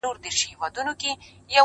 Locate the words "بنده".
0.03-0.29